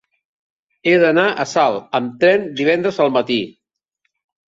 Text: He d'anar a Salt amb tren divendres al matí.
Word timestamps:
He 0.89 0.93
d'anar 1.03 1.27
a 1.45 1.47
Salt 1.53 2.01
amb 2.01 2.17
tren 2.25 2.51
divendres 2.63 3.01
al 3.07 3.17
matí. 3.23 3.41